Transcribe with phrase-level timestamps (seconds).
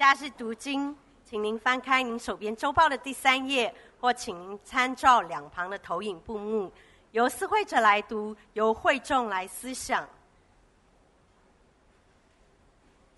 [0.00, 0.96] 家是读经，
[1.26, 6.72] 请您翻开您手边周报的第三页，或请您参照两旁的投影布幕，
[7.10, 10.08] 由思会者来读，由会众来思想。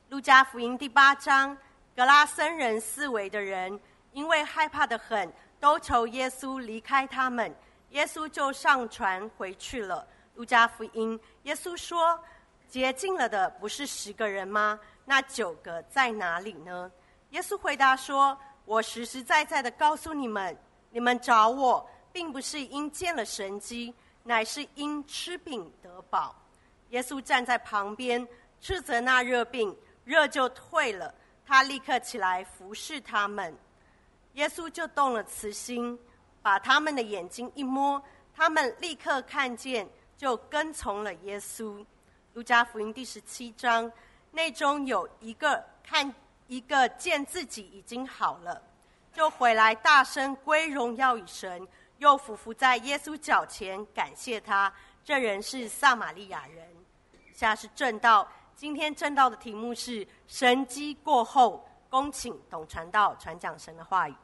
[0.08, 1.56] 路加福音第八章，
[1.94, 3.78] 格拉森人四围的人，
[4.10, 7.54] 因为害怕的很，都求耶稣离开他们，
[7.90, 10.04] 耶稣就上船回去了。
[10.34, 12.18] 路加福音，耶稣说
[12.68, 16.90] ：“洁净了的不是十个人吗？”那九个在哪里呢？
[17.30, 20.56] 耶稣回答说：“我实实在在的告诉你们，
[20.90, 26.36] 你们找我，并不是因见了神迹，乃是因吃饼得饱。”
[26.90, 28.26] 耶稣站在旁边，
[28.60, 31.12] 斥责那热病，热就退了。
[31.46, 33.56] 他立刻起来服侍他们。
[34.34, 35.98] 耶稣就动了慈心，
[36.42, 38.00] 把他们的眼睛一摸，
[38.34, 41.84] 他们立刻看见，就跟从了耶稣。
[42.34, 43.90] 路加福音第十七章。
[44.32, 46.12] 内中有一个看
[46.48, 48.60] 一个见自己已经好了，
[49.12, 51.66] 就回来大声归荣耀与神，
[51.98, 54.72] 又俯伏在耶稣脚前感谢他。
[55.04, 56.66] 这人是撒玛利亚人。
[57.34, 64.14] 下是正道，今天正道的题目是神迹过后，恭请董传道传讲神的话语。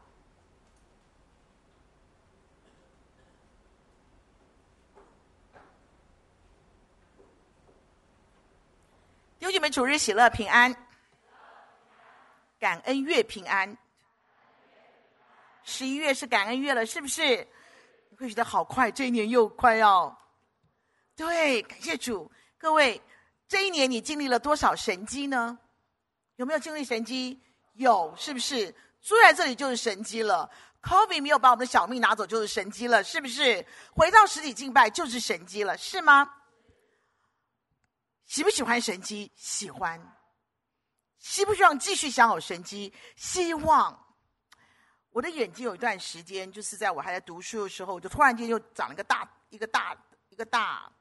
[9.38, 10.74] 弟兄们，主日喜乐平安，
[12.58, 13.78] 感恩月平安。
[15.62, 17.46] 十一月是感恩月了，是不是？
[18.10, 20.18] 你会觉得好快，这一年又快要。
[21.14, 22.28] 对，感谢主。
[22.58, 23.00] 各位，
[23.46, 25.56] 这一年你经历了多少神迹呢？
[26.34, 27.40] 有没有经历神迹？
[27.74, 28.72] 有，是不是？
[29.00, 30.50] 住在这里就是神迹了。
[30.82, 33.64] COVID 没有把我们的小命拿走，就是神迹了，是不是？
[33.94, 36.34] 回到实体敬拜就是神迹了，是吗？
[38.28, 39.32] 喜不喜欢神机？
[39.34, 40.00] 喜欢。
[41.18, 42.92] 希不希望继续享有神机？
[43.16, 43.98] 希望。
[45.10, 49.96] 我的眼睛有一段时间，就是在我还在读书的时候，就突然间就长了一个大、一个大、
[50.28, 50.92] 一个大、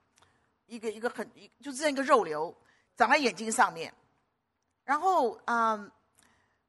[0.68, 2.56] 一个一个很一，就是这样一个肉瘤
[2.96, 3.94] 长在眼睛上面。
[4.86, 5.92] 然后，嗯，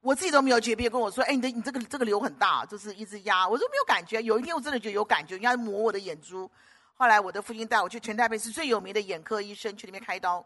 [0.01, 4.21] 我自己都没有觉，别跟我说：“哎，你的你这个这个瘤很大，就是一直压。”我说没有感觉。
[4.25, 6.51] 有一天我真的觉得有感觉，人家磨我的眼珠。
[6.99, 10.45] 后来我的父亲带我去全台北市最有名的眼科医生去那边开刀，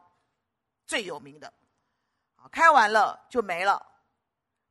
[0.86, 1.50] 最有名的，
[2.50, 3.82] 开完了就没了，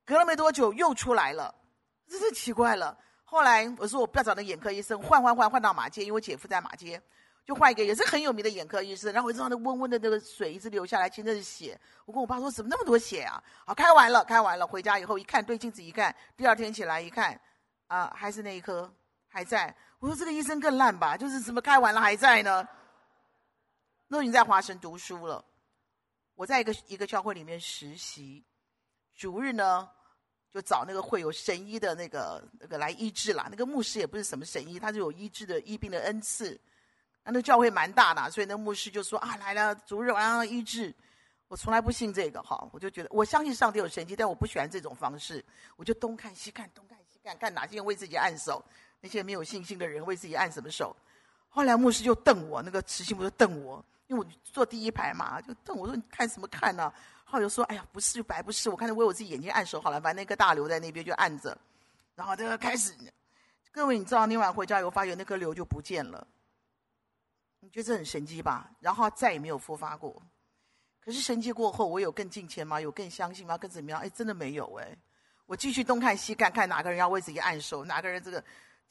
[0.05, 1.55] 隔了没多久又出来了，
[2.07, 2.95] 真是奇怪了。
[3.23, 7.01] 后来我说我不要找那眼科医生，换换换换到马街，因为我姐夫在马街，
[7.43, 9.11] 就换一个也是很有名的眼科医生。
[9.11, 11.75] 然后我知道那温温的那个水一直流下来，其实那是血。
[12.05, 13.43] 我跟我爸说怎么那么多血啊？
[13.65, 17.41] 好，开完了，开完了，回家以后一看，对镜子一看，第二天起来一看，
[17.87, 18.93] 啊、还是那一颗
[19.27, 19.75] 还在。
[20.01, 21.15] 我说这个医生更烂吧？
[21.15, 22.67] 就是怎么开完了还在呢？
[24.07, 25.45] 那已经在华神读书了。
[26.33, 28.43] 我在一个一个教会里面实习，
[29.15, 29.87] 主日呢
[30.49, 33.47] 就找那个会有神医的那个那个来医治啦。
[33.51, 36.59] 那个牧师也不是什么神医，他就有医治的医病的恩赐。
[37.23, 40.91] 那那教会蛮大的，所以那牧师就说啊，来了，主日晚上医治。
[41.47, 45.45] 我从来不信这个哈，我就觉得我相信上帝有神迹，但我不喜欢这种方式。
[45.75, 48.65] 我就东看西看，东看西看，看哪些人为自己按手。
[49.01, 50.95] 那些没有信心的人为自己按什么手？
[51.49, 56.93] 后来牧师就瞪我，那个慈心牧师瞪我，因为我坐第一排嘛，就瞪我说：“你看什么看呢、啊？”
[57.25, 61.57] 后来就说：“哎呀，不是就白不是，我看着为我自己眼睛按手好了，反正那颗大瘤在那边就按着。”
[62.15, 62.93] 然后这个开始，
[63.71, 66.25] 各位你知道那晚回家以后发现那颗瘤就不见了，
[67.59, 68.71] 你觉得这很神奇吧？
[68.79, 70.21] 然后再也没有复发过。
[71.01, 72.79] 可是神迹过后，我有更近前吗？
[72.79, 73.57] 有更相信吗？
[73.57, 73.99] 更怎么样？
[73.99, 74.95] 哎，真的没有哎！
[75.47, 78.41] 我继续东看西看，看哪个人要为自己按手，哪个人这个。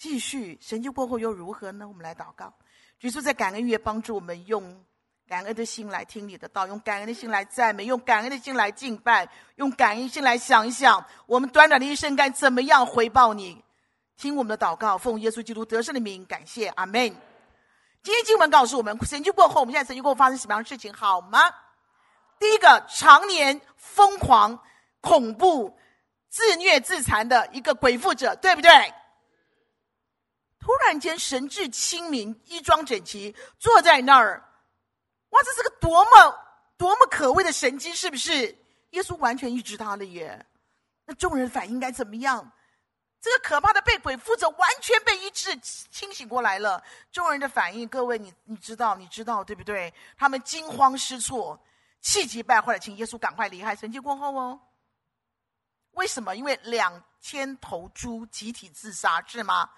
[0.01, 1.87] 继续，神迹过后又如何呢？
[1.87, 2.51] 我们来祷告，
[2.99, 4.83] 主耶稣在感恩月帮助我们用
[5.29, 13.63] 感恩的心来听你的道，用感恩的心来赞美，用感恩的心来敬拜，用感恩心来想一想，我们短短的一生该怎么样回报你？
[14.17, 17.15] 听我们的祷告，奉耶稣基督得胜的名，感谢阿门。
[18.03, 20.91] 今天经文告诉我们，神迹过后，我们现在神迹过后发生什么样的事情？
[20.95, 21.39] 好吗？
[22.39, 24.59] 第一个，常年疯狂、
[25.03, 25.79] 恐怖、
[26.31, 28.71] 自虐、自残的一个鬼附者，对不对？
[30.71, 34.41] 突然间神志清明，衣装整齐，坐在那儿。
[35.31, 36.39] 哇，这是个多么
[36.77, 38.57] 多么可畏的神迹，是不是？
[38.91, 40.47] 耶稣完全医治他了耶。
[41.07, 42.53] 那众人反应该怎么样？
[43.21, 46.81] 这个可怕的被鬼附着，完全被医治，清醒过来了。
[47.11, 49.93] 众人的反应，各位你你知道你知道对不对？
[50.17, 51.61] 他们惊慌失措，
[52.01, 53.75] 气急败坏的请耶稣赶快离开。
[53.75, 54.61] 神迹过后哦，
[55.95, 56.37] 为什么？
[56.37, 59.69] 因为两千头猪集体自杀，是吗？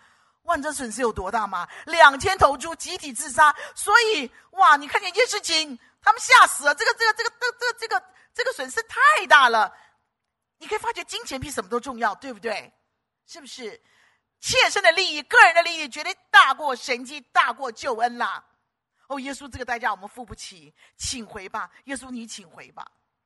[0.42, 1.68] 万这损失有多大吗？
[1.86, 6.74] 两千头猪集体自杀，所以哇，你看见一件事情，他们吓死了。
[6.74, 8.04] 这个、这个、这个、这、这个、这个、
[8.34, 9.72] 这个损失太大了。
[10.58, 12.72] 你可以发觉金钱比什么都重要，对不对？
[13.26, 13.80] 是不是？
[14.40, 18.44] 切身的利益、个人的利益，绝对大过神迹，大过救恩啦！
[19.06, 22.84] 哦，耶稣，这个代价我们付不起，请回吧，耶稣，你请回吧。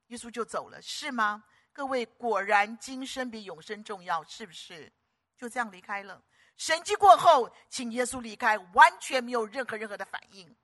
[0.08, 1.42] 耶稣就走了，是吗？
[1.72, 4.92] 各位，果然今生比永生重要，是不是？
[5.38, 6.22] 就这样离开了。
[6.56, 10.56] 神迹过后，请耶稣离开，完全没有任何任何的反应，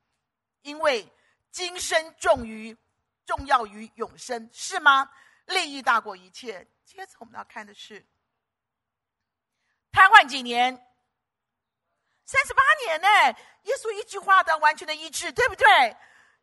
[0.62, 1.06] 因为
[1.50, 2.76] 今生重于
[3.26, 5.10] 重要于永生，是吗？
[5.46, 6.66] 利益大过一切。
[6.84, 8.06] 接着我们要看的是。
[9.90, 10.74] 瘫痪几年？
[12.24, 13.08] 三十八年呢？
[13.64, 15.66] 耶稣一句话的完全的医治，对不对？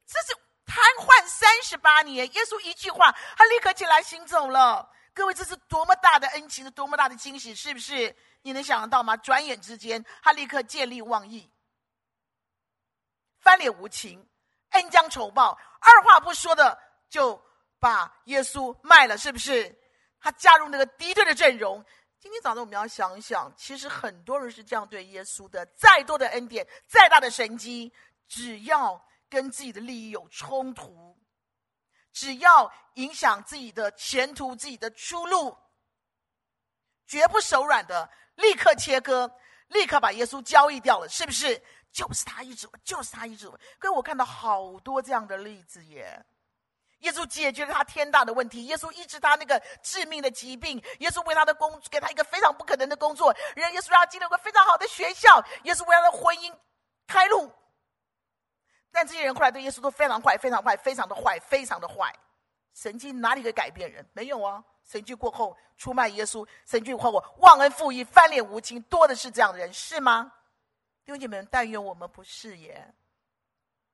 [0.05, 0.35] 这是
[0.65, 4.91] 瘫痪三十八年，耶稣一句话，他立刻起来行走了。
[5.13, 8.15] 各位，这是多么大的恩情，是多么大的惊喜，是不是？
[8.41, 9.17] 你能想得到吗？
[9.17, 11.51] 转眼之间，他立刻见利忘义，
[13.41, 14.27] 翻脸无情，
[14.69, 16.77] 恩将仇报，二话不说的
[17.09, 17.41] 就
[17.79, 19.77] 把耶稣卖了，是不是？
[20.19, 21.83] 他加入那个敌对的阵容。
[22.19, 27.93] 今天早上我们要想一想，其实很多人是这样对耶稣的：再多的恩典，再大的神迹，
[28.27, 31.17] 只要跟自己的利益有冲突，
[32.11, 35.57] 只要影响自己的前途、自己的出路，
[37.09, 39.29] 绝不手软的，立刻切割，
[39.69, 41.61] 立刻把耶稣交易掉了，是不是？
[41.91, 43.59] 就是他医治我，就是他医治我。
[43.79, 46.23] 可我看到好多这样的例子耶。
[46.99, 56.53] 耶稣解决了他天大的问题，耶稣医治他那个致命的疾病，耶稣为他的工给他一个非常不可能的工作，人耶稣让他进了一个非常好的学校，耶稣为他的婚姻
[57.07, 57.51] 开路。
[58.91, 62.13] 但这些人后来对耶稣都非常坏，非常坏，非常的坏，非常的坏。
[62.79, 64.07] 神迹哪里可以改变人？
[64.13, 64.63] 没有啊！
[64.85, 70.31] 神迹过后出卖耶稣，神迹过后忘恩负义，翻脸无情，多的是这样的人，是吗？
[71.03, 72.93] 弟兄姐妹们，但愿我们不是耶，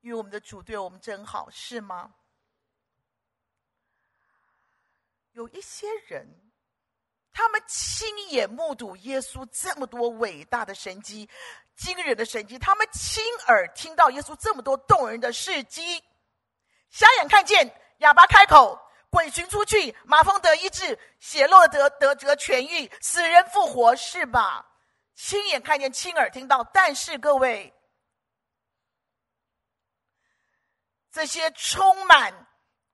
[0.01, 2.13] 因为我们的主对我们真好，是吗？
[5.31, 6.27] 有一些人，
[7.33, 11.27] 他们亲眼目睹耶稣这么多伟大的神迹、
[11.75, 16.03] 惊人的神迹，他们亲耳听到耶稣这么多动人的事迹：
[16.91, 24.65] 瞎眼看见，哑巴开口，鬼群出去，麻风得医治，血漏得得得痊愈，死人复活，是吧？
[25.15, 26.63] 亲眼看见，亲耳听到。
[26.63, 27.73] 但是各位，
[31.11, 32.47] 这些充满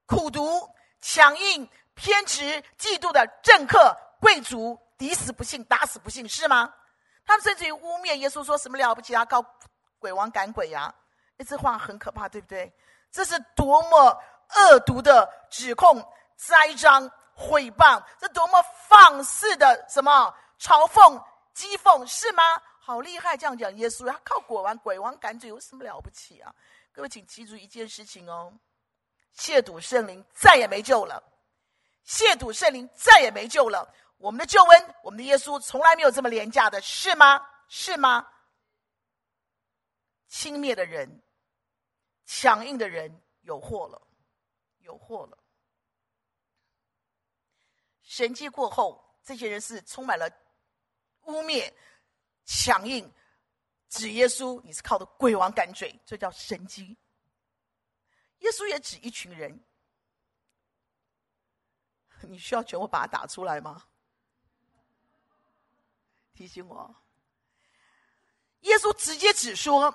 [0.06, 0.70] 苦毒、
[1.02, 1.70] 强硬。
[1.94, 6.74] 偏执、嫉妒的政客、贵族，抵死不信，打死不信，是吗？
[7.26, 9.44] 他们甚至于污蔑耶稣，说什么了不起啊，靠
[10.00, 10.96] 鬼王赶鬼呀、啊？
[11.46, 12.74] 这话很可怕，对不对？
[13.12, 14.18] 这是多么
[14.56, 16.02] 恶毒的指控、
[16.36, 21.22] 栽赃、诽谤，这多么放肆的什么嘲讽、
[21.56, 22.44] 讥讽，是吗？
[22.80, 26.54] 好厉害，这样讲耶稣，他靠鬼王、鬼王赶鬼，有什么了不起啊？
[26.92, 28.52] 各位，请记住一件事情哦：
[29.38, 31.22] 亵渎圣灵再也没救了。
[32.06, 33.94] 亵渎圣灵再也没救了。
[34.18, 37.42] 我们的救恩，我们的耶稣，从来没有这么廉价的，是吗？
[37.68, 38.28] 是吗？
[40.28, 41.22] 轻蔑的人，
[42.26, 44.02] 强硬的人，有祸了，
[44.92, 45.38] 有祸了。
[48.04, 50.30] 神迹过后，这些人是充满了
[51.22, 51.74] 污蔑、
[52.46, 53.10] 强硬，
[53.88, 56.98] 指耶稣你是靠的鬼王赶嘴，这叫神迹。
[58.40, 59.64] 耶稣也指一群人。
[62.24, 63.84] 你需要全部把它打出来吗？
[66.34, 66.96] 提醒我，
[68.62, 69.94] 耶稣直接只说：“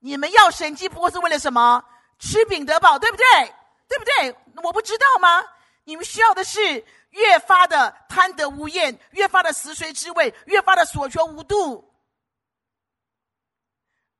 [0.00, 1.84] 你们要神迹，不过是为了什么？
[2.18, 3.54] 吃饼得饱，对不对？
[3.88, 4.36] 对不对？
[4.62, 5.44] 我不知道吗？
[5.84, 11.84] 你们需要的是越发的贪得无厌，越发的食髓知味，越发的所求无度。”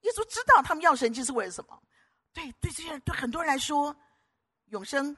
[0.03, 1.79] 耶稣知道他们要神迹是为了什么？
[2.33, 3.95] 对，对这些人，对很多人来说，
[4.67, 5.17] 永生、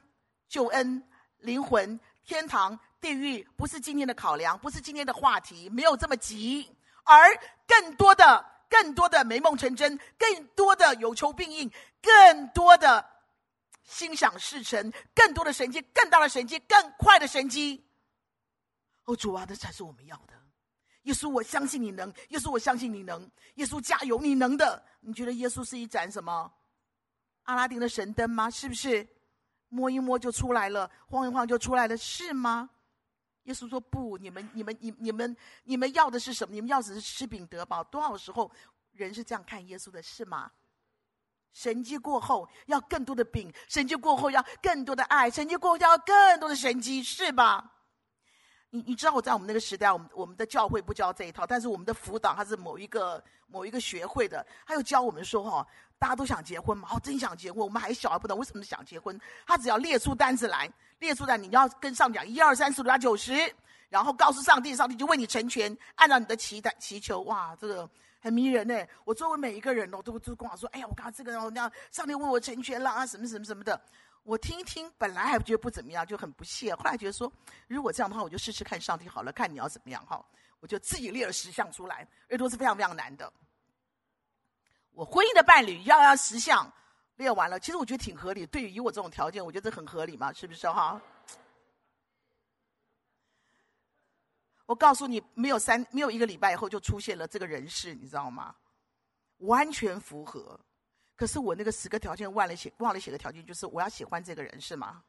[0.49, 1.99] 救恩、灵魂。
[2.23, 6.71] 天堂、地狱不是今天的考量，不是今天的话题，没有这么急。
[7.03, 7.35] 而
[7.67, 13.03] 更多的、更多的美梦成真，更多的有求必应，更多的
[13.83, 17.85] 心想事成，更多的神迹，更大的神迹，更快的神迹。
[19.05, 20.33] 哦，主啊，这才是我们要的。
[21.03, 22.13] 耶稣，我相信你能。
[22.29, 23.29] 耶稣，我相信你能。
[23.55, 24.83] 耶稣，加油，你能的。
[24.99, 26.53] 你觉得耶稣是一盏什么？
[27.43, 28.49] 阿拉丁的神灯吗？
[28.49, 29.07] 是不是？
[29.69, 32.69] 摸一摸就出来了，晃一晃就出来了，是吗？
[33.45, 36.53] 耶稣说：“不，你们、你们、你、你们、你们要的是什么？
[36.53, 37.83] 你们要的是吃饼得饱。
[37.85, 38.51] 多少时候
[38.91, 40.51] 人是这样看耶稣的，是吗？
[41.53, 47.71] 神迹过后要更多的饼，神迹过后要更多的爱，神迹过后要更多的神迹，是吧？
[48.69, 55.67] 你你知道我在我们那个时代，我们我们的教会不教这一套，但是我们的辅导他是某一个某一个学会的，他又教我们说哈，
[55.99, 63.55] 大家都想结婚嘛，哦，真想结婚，我们还小还不懂为什么想结婚，他只要列出单子来，列出来你要跟上讲一二三四五六七九十，
[63.89, 67.89] 然后告诉上帝，上帝就为你成全，按照你的祈祷祈求，哇，这个
[68.21, 68.87] 很迷人呢。
[69.03, 73.81] 我周围每一个人哦，都都跟我说，哎呀，我刚刚这个人哦，那样上帝为我成全了啊，什么什么什么的。
[74.23, 76.75] 我听一听，本来还觉得不怎么样，就很不屑。
[76.75, 77.31] 后来觉得说，
[77.67, 80.23] 如果这样的话，我就试试看上帝好了，看你要怎么样哈。
[80.59, 83.33] 我就自己列了十项出来，而都是非常非常难的。
[84.91, 86.71] 我婚姻的伴侣要要十项
[87.15, 88.45] 列完了，其实我觉得挺合理。
[88.45, 91.01] 对于以我这种条件，我觉得这很合理嘛，是不是哈？
[94.71, 98.55] 我告诉你，没有三没有一个礼拜以后就出现了这个人事，你知道吗？
[99.39, 100.57] 完全符合。
[101.17, 105.03] 可是我那个十个条件忘了写，忘了写个条件，就是我要喜欢这个人，是吗？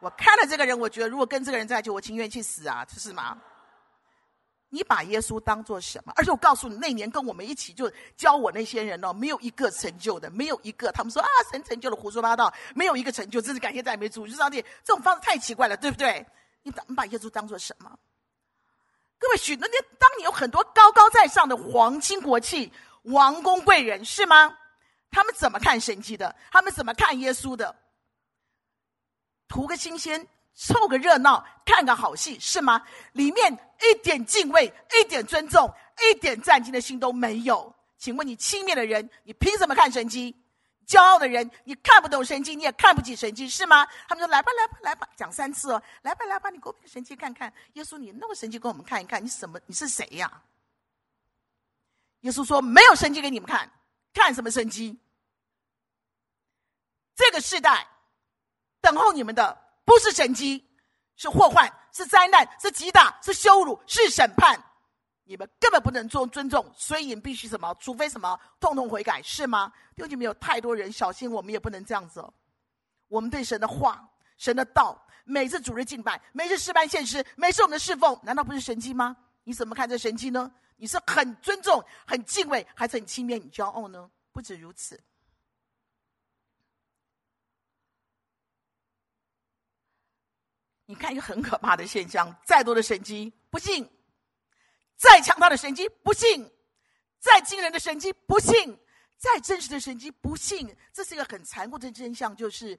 [0.00, 3.40] 我看了这个人，我觉得如果跟这个人在一起，我情愿去死啊，是吗？
[4.68, 6.12] 你把耶稣当做什么？
[6.16, 10.92] 而且我告诉你，那年跟我们一起就教我那些人哦，没有一个成就的，没有一个。
[10.92, 14.26] 他们说啊，神成就了，胡说八道，没有一个成就，真是感谢赞美主。
[14.28, 16.26] 就上帝这种方式太奇怪了，对不对？
[16.68, 17.98] 你把你把耶稣当做什么？
[19.18, 22.72] 各位许多年，当你有很多高高在上的皇亲国戚。
[23.04, 24.58] 王公贵人是吗？
[25.10, 26.36] 他们怎么看神迹的？
[26.52, 27.74] 他们怎么看耶稣的？
[29.48, 32.82] 图个新鲜，凑个热闹，看个好戏是吗？
[33.12, 35.72] 里面一点敬畏、一点尊重、
[36.02, 37.74] 一点战兢的心都没有。
[37.96, 40.36] 请问你轻蔑的人，你凭什么看神迹？
[40.88, 43.86] 骄傲的人，你看不懂神迹，你也看不起神迹是吗？
[44.08, 47.52] 他们说：“来吧，来吧，来吧，讲三次哦，来吧，来吧，你给我个神迹看看。
[47.74, 49.60] 耶稣，你弄个神迹给我们看一看，你什么？
[49.66, 50.42] 你是谁呀？”
[52.22, 53.70] 耶稣说：“没有神迹给你们看，
[54.14, 54.98] 看什么神迹？
[57.14, 57.86] 这个世代
[58.80, 60.66] 等候你们的不是神迹，
[61.16, 64.58] 是祸患，是灾难，是击打，是羞辱，是审判。
[65.28, 67.76] 你们根本不能做尊重，所以你必须什么？
[67.78, 68.40] 除非什么？
[68.58, 69.70] 痛痛悔改，是吗？
[69.94, 72.32] 弟兄姐妹，有太多人小心，我们也不能这样子哦。
[73.08, 74.08] 我们对神的话、
[74.38, 79.14] 神的道，每次主日敬拜，每次诗班献诗，每次我们的侍奉，难道不是神迹吗？
[79.44, 84.08] 你怎么看这神迹呢？”你是很尊重、很敬畏，还是很轻蔑、你骄傲呢？
[84.32, 84.98] 不止如此，
[90.86, 93.84] 你看一个很可怕的现象：再多的神迹不信；
[94.98, 96.42] 再强大的神迹不信；
[97.18, 98.76] 再惊人的神迹不信；
[99.16, 100.76] 再真实的神迹不信。
[100.92, 102.78] 这是一个很残酷的真相，就是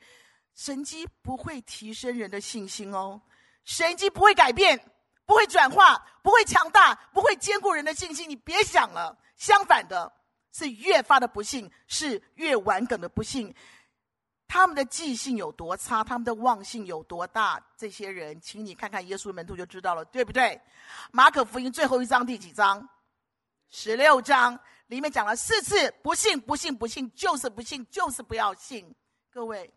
[0.54, 3.20] 神迹不会提升人的信心哦，
[3.64, 4.80] 神迹不会改变。
[5.26, 8.28] 不会转化，不会强大，不会坚固人的信心。
[8.28, 10.12] 你别想了，相反的
[10.52, 13.54] 是越发的不信，是越顽梗的不信。
[14.50, 17.66] 他们的记性有多差，他们的忘性有多大？
[17.78, 20.60] 这些人，请你看看耶稣门徒就知道了，对不对？
[21.12, 22.90] 马可福音最后一章第几章？
[23.70, 28.94] 十六章里面讲了四次：不信，不信，不信，就是不信，就是不要信。
[29.32, 29.74] 各位，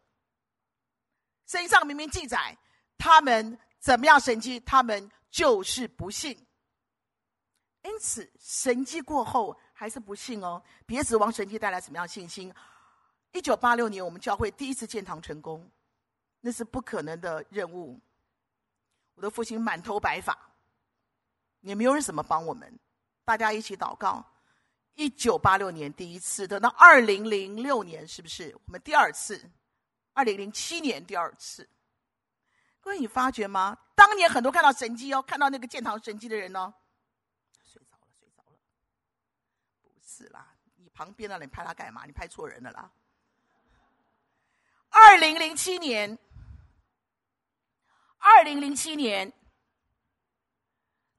[1.47, 2.57] 圣经上明明记载
[2.99, 5.09] 他们怎么样神迹，他们。
[5.33, 6.47] 就是不信，
[7.85, 10.63] 因此神迹过后还是不信哦。
[10.85, 12.53] 别指望神迹带来什么样信心。
[13.33, 15.71] 一九八六年，我们教会第一次建堂成功，
[16.41, 17.99] 那是不可能的任务。
[19.15, 20.39] 我的父亲满头白发，
[21.61, 22.79] 也没有人怎么帮我们，
[23.25, 24.25] 大家一起祷告。
[24.95, 29.51] 一九八六年第一次，等到二零零六年，是不是我们第二次？
[30.13, 31.67] 二零零七年第二次。
[32.81, 33.79] 各位，你发觉吗？
[33.95, 36.75] 当年很多看到神迹哦，看到那个建堂神迹的人哦，
[37.65, 38.59] 睡着了，睡着了。
[39.81, 42.05] 不是啦，你旁边的人拍他干嘛？
[42.05, 42.91] 你拍错人了啦。
[44.93, 46.19] 二零零七年，
[48.19, 49.33] 二零零七年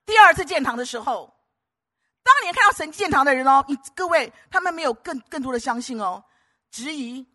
[0.05, 1.35] 第二次建堂的时候，
[2.23, 6.23] 当年看到神建堂的人哦，你各位他们没有更更多的相信哦，
[6.71, 7.27] 质疑、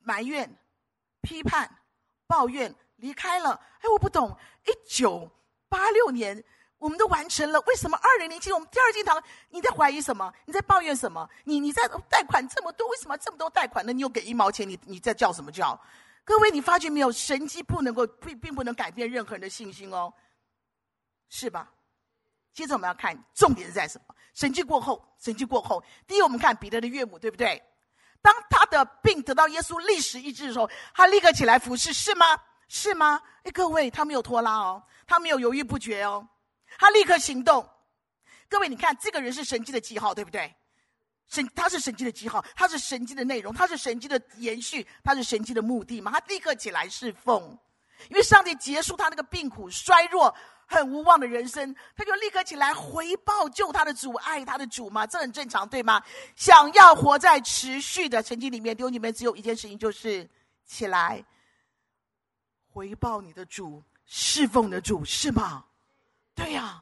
[0.00, 0.58] 埋怨、
[1.22, 1.78] 批判、
[2.26, 2.74] 抱怨。
[2.96, 3.50] 离开了，
[3.80, 4.34] 哎，我不懂。
[4.64, 5.30] 一九
[5.68, 6.42] 八六年，
[6.86, 10.32] 我们都完成了，为什么二零零七我们第二建堂，你在怀疑什么？
[10.44, 11.28] 你在抱怨什么？
[11.42, 13.92] 你你在贷款这么多，为什么这么多贷款呢？
[13.92, 15.76] 你又给一毛钱，你你在叫什么叫？
[16.22, 17.10] 各位，你发觉没有？
[17.10, 20.14] 神迹不能够并并不能改变任何人的信心哦，
[21.28, 21.72] 是吧？
[22.52, 24.14] 接着我们要看重点是在什么？
[24.32, 27.60] 神迹过后，神迹过后，第一，我们看彼得的岳母，对不对？
[28.22, 32.24] 当他的病得到耶稣立时医治的时候，他立刻起来服侍，是吗？
[32.68, 33.20] 是吗？
[33.42, 36.28] 哎，各位，他没有拖拉哦，他没有犹豫不决哦，
[36.78, 37.68] 他立刻行动。
[38.48, 40.54] 各位，你看，这个人是神迹的记号，对不对？
[41.28, 46.12] 神，他是神迹的记号，他是神迹的内容，他是神迹的延续，他是神迹的目的嘛？
[46.12, 47.58] 他立刻起来侍奉。
[48.10, 50.32] 因为上帝结束他那个病苦、衰弱、
[50.66, 56.00] 很无望的人生，他就立刻起来回报救他的主、爱他的主嘛，这很正常，对吗？
[56.36, 60.28] 想要活在持续的神迹里面，弟兄姐妹只有一件事情，就是
[60.66, 61.24] 起来
[62.68, 65.64] 回报你的主、侍奉的主，是吗？
[66.36, 66.80] 对呀、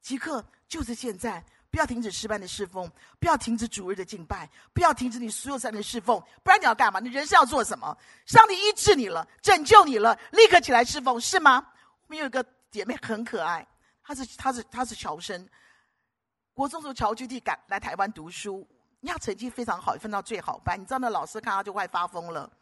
[0.00, 1.44] 即刻就是现在。
[1.72, 2.86] 不要停止诗班的侍奉，
[3.18, 7.00] 不要停止主日的敬拜，不要停止你所有在的侍奉，不然你要干嘛？
[7.00, 7.96] 你人生要做什么？
[8.26, 11.66] 上帝医治你了，拯救你了，立刻起来侍奉，是吗？
[12.02, 13.66] 我们有一个姐妹很可爱，
[14.04, 15.48] 她是她是她是侨生，
[16.52, 18.68] 国中时候侨居地赶来台湾读书，
[19.00, 20.78] 你要成绩非常好，分到最好班。
[20.78, 22.52] 你知道那老师看她就快发疯了，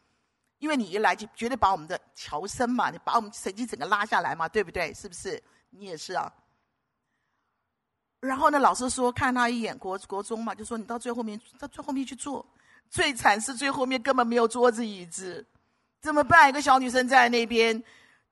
[0.59, 4.93] 因为你一来就绝对把我们的侨生嘛，你把我们成绩整个拉下来嘛，对不对？
[4.93, 5.43] 是不是？
[5.71, 6.31] 你也是啊。
[8.19, 12.45] 然后呢，老师说看他一眼，国国中嘛，就说你到最后面，到最后面去坐。
[12.89, 15.43] 最惨是最后面根本没有桌子椅子，
[16.01, 16.49] 怎么办？
[16.49, 17.81] 一个小女生在那边，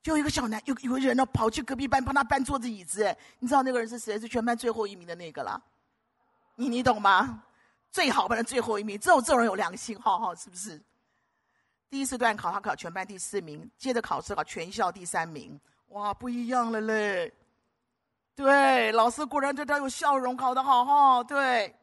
[0.04, 3.16] 就一个小男有有人呢跑去隔壁班帮他搬桌子椅子。
[3.40, 4.20] 你知道那个人是谁？
[4.20, 5.60] 是全班最后一名的那个啦。
[6.56, 7.44] 你你懂吗？
[7.90, 10.80] 最好班的最后一名，只有这种人有良心，哈哈是不是？
[11.90, 17.32] 第一次段考他考全班第四名，接着考试考全校第三名，哇，不一样了嘞。
[18.36, 21.24] 对，老师果然对他有笑容，考得好哈。
[21.24, 21.76] 对，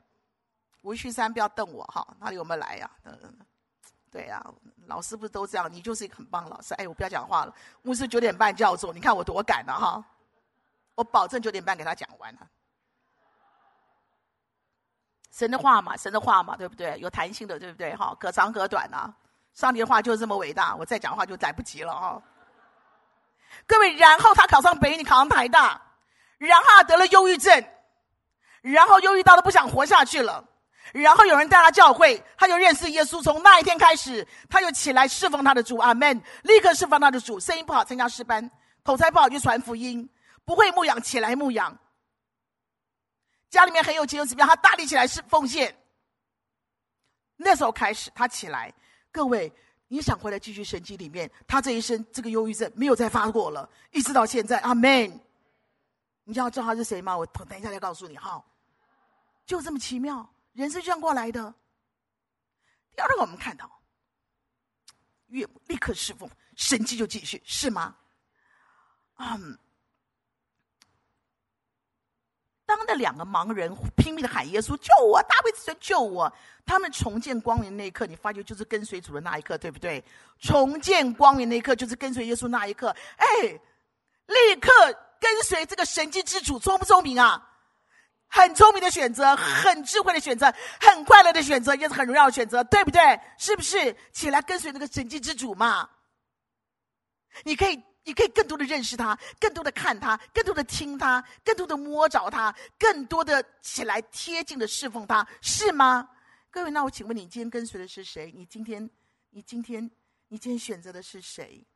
[0.82, 2.90] 吴旭山不要瞪我哈，哪里有没有来呀？
[3.04, 3.18] 嗯，
[4.10, 4.42] 对呀，
[4.86, 5.70] 老师不是都这样？
[5.70, 6.72] 你就是一个很棒的老师。
[6.74, 7.54] 哎，我不要讲话了。
[7.82, 10.04] 牧师九点半叫我走，你看我多赶啊哈！
[10.94, 12.48] 我保证九点半给他讲完了。
[15.30, 16.98] 神的话嘛，神的话嘛，对不对？
[17.00, 17.94] 有弹性的，对不对？
[17.94, 19.14] 哈，可长可短啊。
[19.52, 22.22] 上帝的话就是这么伟大，我再讲话就来不及了哈。
[23.66, 25.80] 各位，然后他考上北一女，你考上台大。
[26.38, 27.64] 然后他得了忧郁症，
[28.60, 30.44] 然后忧郁到都不想活下去了。
[30.92, 33.22] 然后有人带他教会，他就认识耶稣。
[33.22, 36.22] 从那一天开始，他就起来侍奉他的主，阿门。
[36.42, 37.40] 立刻侍奉他的主。
[37.40, 38.50] 声音不好参加诗班，
[38.82, 40.08] 口才不好就传福音，
[40.44, 41.76] 不会牧养起来牧养。
[43.50, 44.48] 家里面很有钱有怎么样？
[44.48, 45.74] 他大力起来是奉献。
[47.36, 48.72] 那时候开始，他起来。
[49.10, 49.52] 各位，
[49.88, 55.20] 你想回来继续神迹里面，他这一生这个忧郁症没有再发过了，一直到现在，阿门。
[56.24, 57.16] 你知道知道他是谁吗？
[57.16, 58.44] 我等一下再告诉你哈。
[59.44, 61.54] 就这么奇妙，人是这样过来的。
[62.96, 63.70] 第二个，我们看到，
[65.26, 67.96] 岳母立刻侍奉，神迹就继续，是吗？
[69.18, 69.56] 嗯。
[72.66, 76.30] 当那两个盲人拼命的喊耶稣救我，大卫子孙救我，
[76.66, 80.04] 他们重见光明那一刻，你发觉就是跟随主的那一刻，对不对？
[80.38, 82.94] 重见光明那一刻，就是跟随耶稣那一刻。
[83.16, 83.26] 哎，
[84.26, 84.70] 立刻。
[85.18, 87.42] 跟随这个神迹之主，聪不聪明啊？
[88.28, 93.18] 很聪明的选择，很智慧的选择，很快乐的选择，也是很荣耀的选择，对不对？
[93.38, 93.96] 是不是？
[94.12, 95.88] 起来跟随那个神迹之主嘛？
[97.44, 106.08] 你可以，你可以更多的认识他，更多的看他，更多的听他，更多的摸着他，更多的起来贴近的侍奉他，是吗？
[106.48, 108.32] 各位，那我请问你，今天跟随的是谁？
[108.32, 108.88] 你今天，
[109.30, 109.90] 你今天，
[110.28, 111.66] 你今天选择的是谁？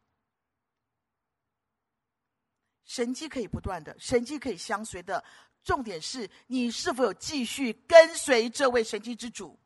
[2.85, 5.23] 神迹可以不断的，神迹可以相随的，
[5.65, 9.59] 重点是你是否有继续跟随这位神迹之主。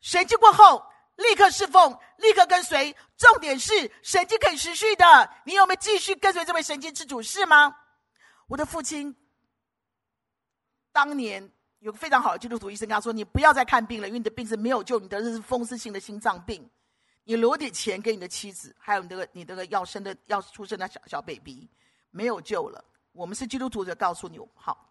[0.00, 0.84] 神迹过后，
[1.22, 2.94] 立刻侍奉，立刻跟随。
[3.16, 7.22] 重点是神迹可以持续的，你有没有继续跟随这位神迹之主？
[7.22, 7.74] 是吗？
[8.48, 9.14] 我的父亲
[10.92, 16.68] 当年有个非常好的基督徒医生跟他说：“你不要再看病了，因为你的病是没有救，你得的是风湿性的心脏病。
[17.24, 21.68] 你留点钱给你的妻子，还有你这个你这个要生的要出生的小小 baby。”
[22.14, 22.84] 没有救了。
[23.12, 24.86] 我们是基督徒，就告诉你好。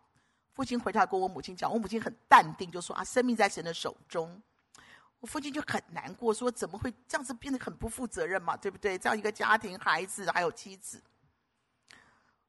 [0.53, 4.41] 父亲回家跟我母亲讲，我母亲很淡定，就说啊，生命在神的手中。
[5.21, 8.97] 我父亲就很难过，说怎么会这样子变得很不负责任嘛，对不对？
[8.97, 11.01] 这样一个家庭，孩子还有妻子。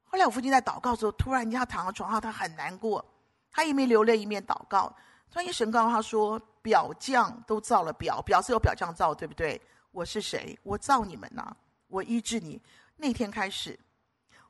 [0.03, 3.03] 后来我父亲在祷告的时候，突然间他躺在床上，他很难过，
[3.49, 4.93] 他一面流泪一面祷告。
[5.31, 9.59] 突然神告诉他说：“表匠都造了表，表是有表匠造，对不对？
[9.91, 10.59] 我是谁？
[10.63, 11.57] 我造你们呐、啊，
[11.87, 12.61] 我医治你。
[12.97, 13.79] 那天开始。”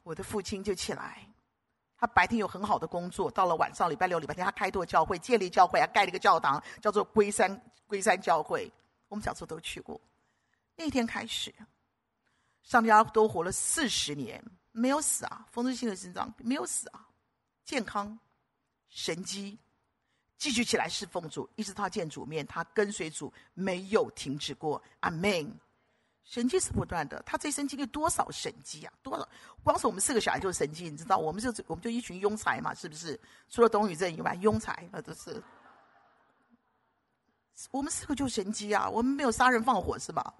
[0.04, 1.26] 我的父亲就起来，
[2.04, 8.70] 他白天有很好的工作，到了晚上，礼拜六、礼拜天，他开拓教会，建立教会，还盖了一个教堂，叫做龟山龟山教会。
[9.08, 10.02] 我们小时候都去过。
[10.76, 11.56] 那天开始，
[12.62, 17.08] 上帝阿都活了四十年，没有死啊，风湿性的心脏没有死啊，
[17.64, 18.20] 健康，
[18.90, 19.58] 神迹，
[20.38, 24.84] 继续起来侍奉主，一直到见主面，他跟随主没有停止过。
[25.00, 25.58] 阿门。
[26.24, 28.94] 神迹是不断的，他这一生经历多少神迹啊？
[29.04, 29.28] 多少？
[29.64, 31.18] 光是我们四个小孩就是神迹，你知道？
[31.18, 33.20] 我们就我们就一群庸才嘛，是不是？
[33.50, 35.42] 除了董宇正以外，庸才那都是。
[37.72, 38.90] 我们四个就神迹啊！
[38.90, 40.34] 我们没有杀人放火是吧？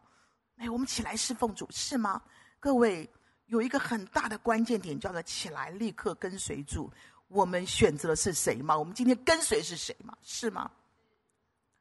[0.58, 2.22] 哎，我们起来侍奉主是吗？
[2.60, 3.08] 各位，
[3.46, 6.92] 有一个很大的关键点，叫做起来，立刻跟随主。
[7.28, 8.78] 我们选择的是谁吗？
[8.78, 10.18] 我们今天跟随是谁吗？
[10.22, 10.72] 是吗？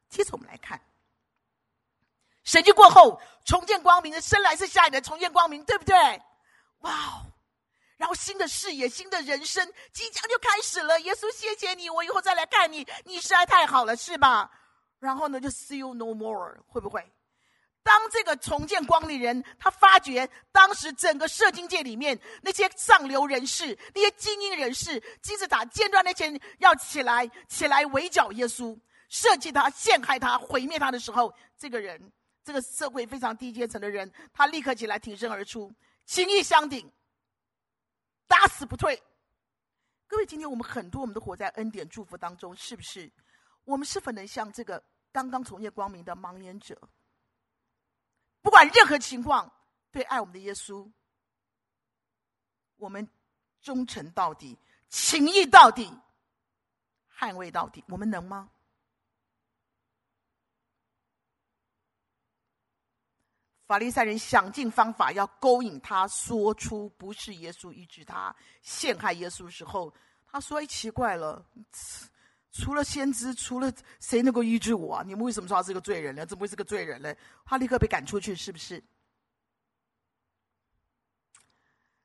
[0.09, 0.81] 接着我们来看，
[2.44, 5.94] 神迹过后重见光明的生来是下一代重见光明，对不对？
[6.81, 7.26] 哇哦！
[7.96, 11.00] 然后新的视野、新的人生即将就开始了。
[11.02, 14.50] 耶稣，谢谢你，我以后再来看你，你实在太好了，是吧？
[14.98, 17.05] 然后呢，就 see you no more，会不会？
[17.85, 28.76] 当这个重见光明人，他发觉当时整个圣经界里面那些上流人士、那些精英人士、金字塔尖端那些人要起来、起来围剿耶稣、
[29.09, 32.12] 设计他、陷害他、毁灭他的时候，这个人，
[32.44, 35.72] 这个社会非常低阶层的人，他立刻起来挺身而出，
[36.05, 36.90] 情义相挺，
[38.26, 39.00] 打死不退。
[40.07, 43.11] 各位，今天我们很多我们都活在恩典祝福当中，是不是？
[43.64, 46.76] 我们是否能像这个刚刚从业光明的盲眼者？
[48.40, 49.50] 不管任何情况，
[49.92, 50.90] 对爱我们的耶稣，
[52.76, 53.09] 我们
[53.61, 55.88] 忠诚到底，情义到底，
[57.16, 58.50] 捍卫到底，我们能吗？
[63.72, 69.90] 法利赛人想尽方法要勾引他，说出不是耶稣医治他，陷害耶稣的时候，
[70.30, 71.42] 他说：“哎，奇怪了。”
[72.52, 75.02] 除了先知，除了谁能够医治我啊？
[75.06, 76.26] 你们为什么说他是个罪人呢？
[76.26, 77.14] 怎么会是个罪人呢？
[77.46, 78.85] 他立刻被赶出去，是不是？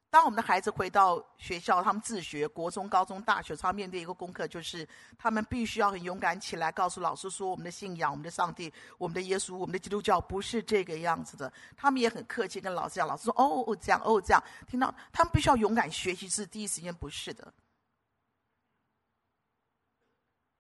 [0.10, 11.52] 当我们的孩子回到学校，他们自学，国中、高中、大学，他面对一个功课，就是他们必须要很勇敢起来，告诉老师说：我们的信仰、我们的上帝、我们的耶稣、我们的基督教不是这个样子的。
[11.76, 14.42] 他们也很客气跟老师讲，老师说：哦哦，这样，哦这样。
[14.66, 17.54] 听到他们必须要勇敢学习，是第一时间不是的。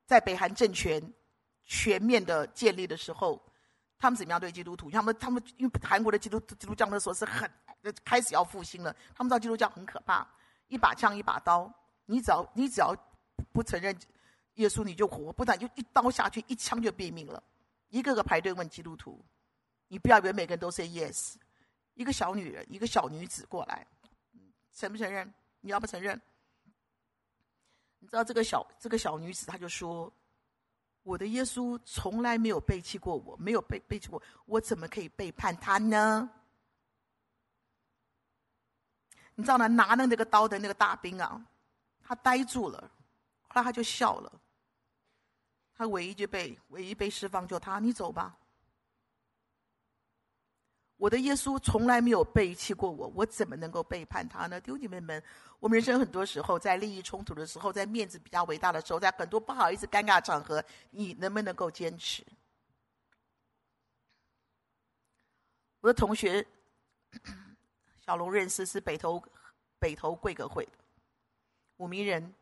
[0.05, 1.01] 在北韩政权
[1.63, 3.41] 全面的建立的时候，
[3.97, 4.91] 他们怎么样对基督徒？
[4.91, 7.49] 他们他们因为韩国的基督基督教那时候是很
[8.03, 10.27] 开始要复兴了，他们知道基督教很可怕，
[10.67, 11.71] 一把枪一把刀，
[12.05, 12.95] 你只要你只要
[13.51, 13.97] 不承认
[14.55, 17.41] 耶稣，你就活；不然就一刀下去，一枪就毙命了。
[17.89, 19.23] 一个个排队问基督徒，
[19.87, 21.35] 你不要以为每个人都 say yes。
[21.93, 23.87] 一个小女人，一个小女子过来，
[24.73, 25.33] 承不承认？
[25.61, 26.21] 你要不承认？
[27.99, 30.13] 你知道这个小这个小女子，她就说
[31.01, 36.29] ：“我的耶稣从来没有背弃过我，没有背背弃过，我怎么可以背叛他呢？”
[39.39, 39.67] 你知道吗？
[39.67, 41.39] 拿着那个刀的那个大兵啊，
[42.01, 42.91] 他呆住了，
[43.47, 44.41] 后来他就笑了。
[45.75, 48.35] 他唯一就被唯一被释放就他，你走吧。
[50.95, 54.59] 我的耶稣从来没有背弃过我，我怎么能够背叛他呢？
[54.59, 55.23] 弟兄姐妹们，
[55.59, 62.25] 我们人生很多时候在利益冲突的时候，在面子比较伟大的时候，在很多不好意思、尴尬场合，你能不能够坚持？
[65.81, 66.43] 我的同学
[68.07, 69.21] 小龙认识是北投
[69.77, 70.71] 北投贵格会的
[71.75, 72.33] 武明人，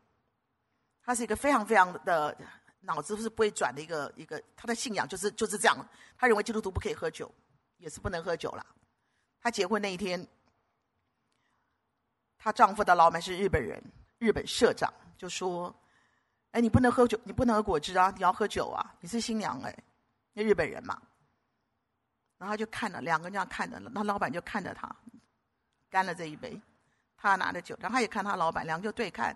[1.02, 2.34] 他是一个非常非常的
[2.80, 5.76] 脑子是不会转的一个一个，他的信仰就是就是这样，
[6.16, 7.30] 他认为基督徒不可以喝酒。
[7.78, 8.64] 也是不能喝酒了。
[9.38, 10.26] 她结婚那一天，
[12.38, 13.82] 她丈夫的老板是日本人，
[14.16, 15.74] 日本社长就说
[16.52, 19.84] ：“哎，你不能喝酒，你不能喝果汁啊，你要喝酒啊，你是新娘哎，
[20.32, 20.98] 那日本人嘛。”
[22.38, 24.88] 然后他就看了，两个人这样看着，那老板就看着他，
[25.96, 26.60] 干了这一杯，
[27.16, 29.34] 他拿着酒，然后他也看他老板，两个就对看，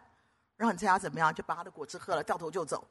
[0.58, 1.34] 然后你猜他怎么样？
[1.34, 2.86] 就把他的果汁喝了，掉头就走。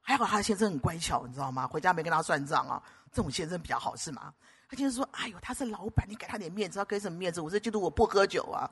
[0.00, 1.66] 还好他先生很乖巧，你知道吗？
[1.66, 4.32] 回家没跟他算账啊，这种先生比较好是吗？
[4.66, 7.42] 他就是说：“哎呦，他是老板，你给他点面子，要给什么面子？
[7.42, 8.64] 我这觉得我不喝酒啊。”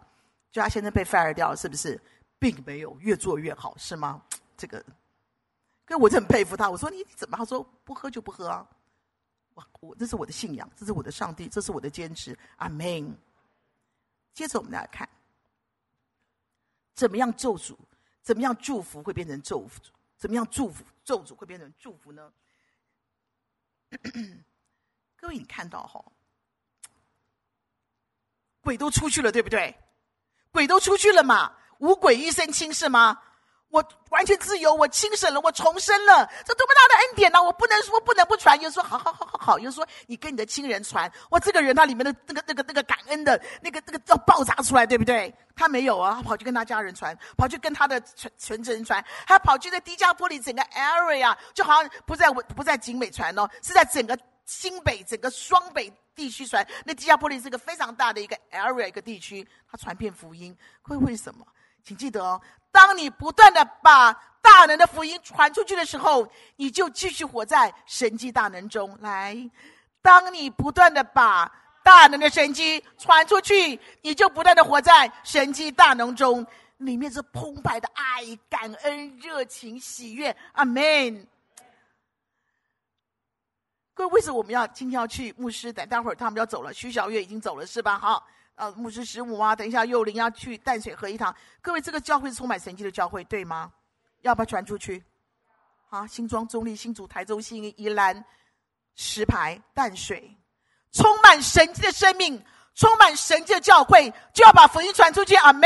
[0.50, 2.00] 就他现在被 fire 掉了，是不是？
[2.38, 4.22] 并没有，越做越好，是吗？
[4.56, 4.82] 这个，
[5.84, 6.70] 可我就很佩服他。
[6.70, 8.66] 我说：“你怎么？”他说：“不喝就不喝啊。”
[9.52, 12.38] 我我这是我的信仰，这是我的上帝，这是我的坚持。
[12.56, 13.14] 阿门。
[14.32, 15.08] 接着我们来看，
[16.94, 17.76] 怎么样咒诅，
[18.22, 19.88] 怎么样祝福会变成咒诅？
[20.16, 22.32] 怎么样祝福咒诅会变成祝福呢？
[25.16, 26.04] 各位，你看到哈，
[28.60, 29.76] 鬼都出去了，对不对？
[30.50, 33.22] 鬼都出去了嘛，无鬼一身轻是吗？
[33.70, 45.32] 我完全自由，我清省了，我重生了，这多么大的恩典呢、我不能说不能不传，又说好好好好好，又说你跟你的亲人传，哇，这个人他里面的那个那个那个感恩的那个那个要爆炸出来，对不对？
[45.54, 54.18] 他没有啊，他跑去跟他家人传，跑去跟他的全全职人传，还跑去在低加坡里整个 area，就好像不在不在景美传哦，是在整个。
[54.46, 61.46] 新北整个双北地区传，那低加坡里是个非常大的一个 area 一个地区，他传遍福音，会为什么？
[61.84, 62.40] 请记得哦，
[62.72, 68.96] 当你不断的把大能的福音传出去的时候，你就继续活在神迹大能中。
[69.00, 69.36] 来，
[70.00, 71.50] 当你不断的把
[71.82, 76.46] 大能的神迹传出去，你就不断的活在神迹大能中，
[76.78, 80.34] 里面是澎湃的爱、感恩、热情、喜悦。
[80.52, 81.26] 阿门。
[83.92, 85.70] 各位，为什么我们要今天要去牧师？
[85.70, 87.98] 等待会儿他们要走了，徐小月已经走了，是吧？
[87.98, 88.26] 好，
[88.60, 91.34] 呃，牧师十五啊，等一下幼龄要去淡水合一堂。
[91.62, 93.72] 各位，这个教会是充满神迹的教会，对吗？
[94.20, 95.02] 要不要传出去？
[95.88, 98.22] 啊，新庄、中立、新竹、台中、新宜兰、
[98.96, 100.36] 石牌、淡水，
[100.92, 102.44] 充满神迹的生命，
[102.74, 105.34] 充满神迹的教会，就要把福音传出去。
[105.36, 105.64] 阿门。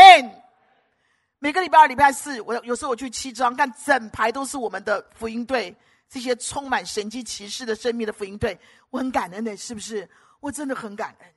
[1.41, 5.75] 每个礼拜二、礼拜四，我有时候我去七张，看整排都是我们的福音队。
[6.09, 8.57] 这些充满神迹奇事的生命的福音队，
[8.91, 10.09] 我很感恩的，是不是？
[10.39, 11.35] 我真的很感恩。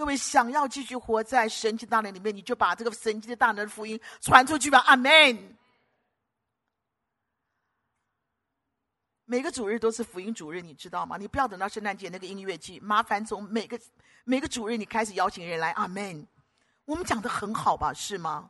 [0.00, 4.78] 各位想要继续活在神迹大能里面，你就把这个神迹的大能福音传出去吧。
[4.86, 5.12] 阿门。
[9.26, 11.18] 每个主日都是福音主日，你知道吗？
[11.18, 13.78] 你不要等到圣诞节那个音乐季，麻烦从每个
[14.24, 15.72] 每个主日你开始邀请人来。
[15.72, 16.26] 阿门。
[16.86, 17.92] 我们讲的很好吧？
[17.92, 18.48] 是吗？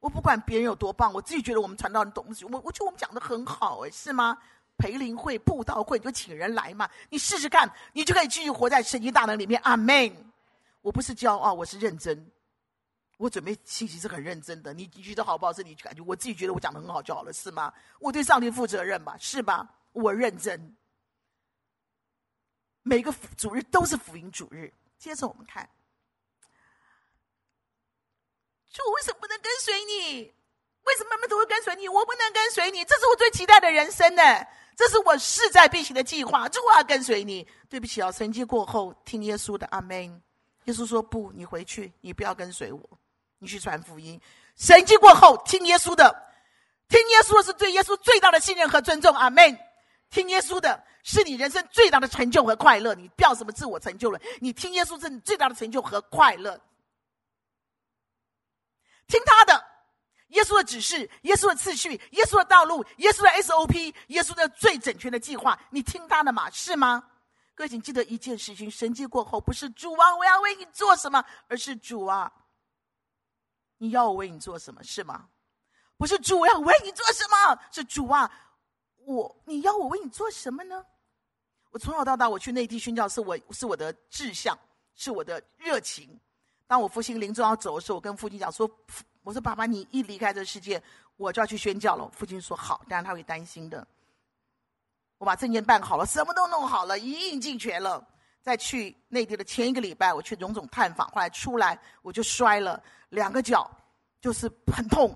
[0.00, 4.36] 我不管别人有多棒，我自己觉得我们传道人东西，我我觉得我们讲的很好，哎，是吗？
[4.76, 9.58] 培灵会、布道会，你就请人来嘛，你试试看，你就可以继续活在神迹大能里面。
[9.64, 10.14] 阿门。
[10.88, 12.32] 我不是骄傲，我是认真。
[13.18, 15.52] 我准备信息是很认真的，你你觉得好不好？
[15.52, 17.70] 是你感觉，我自己觉得我讲的很好就好了，是吗？
[18.00, 19.68] 我对上帝负责任吧，是吧？
[19.92, 20.74] 我认真。
[22.82, 24.72] 每个主日都是福音主日。
[24.98, 25.68] 接着我们看。
[28.70, 30.32] 就我为什么不能跟随你？
[30.84, 31.86] 为什么妈妈都会跟随你？
[31.86, 34.22] 我不能跟随你，这是我最期待的人生呢。
[34.74, 37.46] 这是我势在必行的计划，就我要跟随你。
[37.68, 40.22] 对不起啊，神迹过后听耶稣的，阿门。
[40.68, 42.78] 耶稣说不，你回去，你不要跟随我，
[43.38, 44.20] 你去传福音。
[44.54, 46.14] 神迹过后听耶稣的，
[46.88, 49.58] 听耶稣的是对耶稣最大的信任和尊重，阿门。
[50.10, 56.60] 听耶稣的是你人生最大的成就和快乐，你不要什么自我成就了，你听耶稣是你最大的成就和快乐。
[59.06, 59.64] 听他的，
[60.28, 66.50] 耶稣的指示，耶稣的次序，耶稣的道路，耶稣的 SOP，耶稣的最整全的计划，你听他的嘛？
[66.50, 67.02] 是吗？
[67.58, 72.32] 各位请记得一件事情：神迹过后，不是主啊，我要为你做什么，而是主啊，
[73.78, 74.80] 你要我为你做什么？
[74.84, 75.28] 是吗？
[75.96, 77.58] 不是主，我要为你做什么？
[77.72, 78.30] 是主啊，
[78.98, 80.86] 我你要我为你做什么呢？
[81.70, 84.56] 我从小到大，我去内地宣教，是我是我的志向，
[84.94, 86.16] 是我的热情。
[86.68, 88.70] 当我父亲临终要走的时候，我跟父亲讲说
[89.24, 90.80] ：“我说爸爸，你一离开这世界，
[91.16, 93.84] 我就要去宣教了。”父亲说：“好，但是他会担心的。”
[95.18, 98.06] 我把证件办好了，什么都弄好了，一应俱全了。
[98.40, 103.70] 在去内地的前一个礼拜，我去荣总探访，后来出来我就摔了两个脚，
[104.20, 105.14] 就是很痛。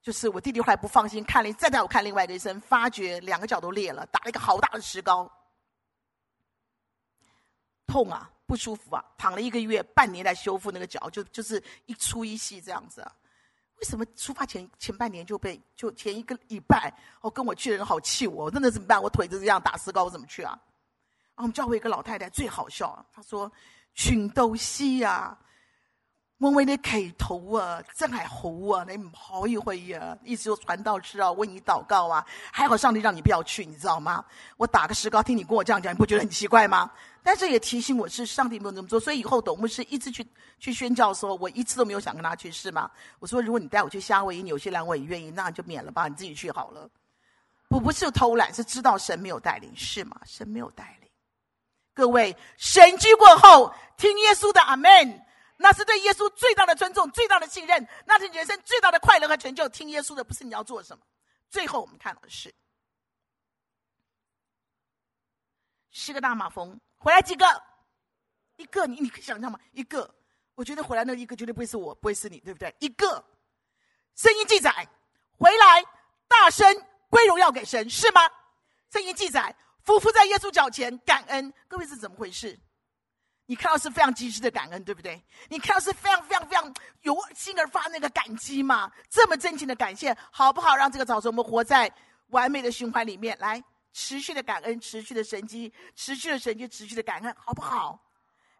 [0.00, 5.30] 就是我弟弟后来不放心，看了再带我看另外一个医生，发觉两个脚都裂了，打了一个好大的石膏，
[7.86, 8.30] 痛啊！
[8.44, 13.12] 不舒服啊，躺了一个月，半年来修复那个脚，就就是一粗一细这样子啊。
[13.82, 19.02] 为什么出发前前半年就被就前一个礼拜哦，跟我去的人好气我，我真的怎么办？
[19.02, 20.56] 我腿就这样打石膏，我怎么去啊？
[21.34, 23.50] 然后我们教会一个老太太最好笑，她说
[23.92, 25.36] ：“群都西呀。”
[26.42, 28.84] 我为你祈祷啊，真系好啊！
[28.88, 32.26] 你唔可以去啊，意思说传道是啊，为你祷告啊。
[32.50, 34.24] 还好上帝让你不要去，你知道吗？
[34.56, 36.90] 我打个石膏，听你跟我这样讲，你不觉得很奇怪吗？
[37.22, 40.26] 但是也提醒我是上帝没有这么做，所以以后董牧师一直去
[40.58, 42.90] 去宣教的时候，我一次都没有想跟他去，是吗？
[43.20, 46.90] 我说如果你带我去夏威夷、纽西兰，我也愿意，那就免了吧，你自己去好了。
[47.68, 50.20] 我不是偷懒，是知道神没有带领，是吗？
[50.26, 51.08] 神没有带领。
[51.94, 55.22] 各位，神迹过后，听耶稣的阿门。
[55.56, 59.68] 那是对耶稣最大的尊重、最大的信任，那是人生最大的快乐和成就。
[59.68, 61.04] 听耶稣的不是你要做什么。
[61.48, 62.52] 最后我们看到的是
[65.90, 67.62] 十个大马蜂回来几个？
[68.56, 69.58] 一个，你你可以想象吗？
[69.72, 70.14] 一个，
[70.54, 72.74] 我觉得回来那一个绝对不会是我，不会是你，对不对？
[72.80, 73.24] 一个，
[74.14, 74.86] 圣经记载
[75.38, 75.84] 回来
[76.28, 76.66] 大声
[77.08, 78.20] 归荣耀给神，是吗？
[78.90, 82.58] 圣经记载夫妇在耶稣脚前感恩，各位是怎么回事？
[83.46, 85.22] 你看到是非常及时的感恩，对不对？
[85.48, 88.90] 你看到是非常非常非常由心而发那个感激嘛？
[89.10, 90.76] 这么真情的感谢，好不好？
[90.76, 91.92] 让这个早晨我们活在
[92.28, 98.00] 完美的循环里面，来持续的感恩，持续的神迹，持续的神迹，持续的感恩，好不好？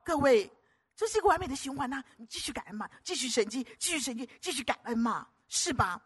[0.05, 0.53] 各位，
[0.97, 6.03] 这是一个完美的循环呐、你继续感恩嘛，继续神迹，继续神迹，继续感恩嘛，是吧？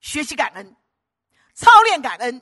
[0.00, 0.76] 学习感恩，
[1.54, 2.40] 操练感恩，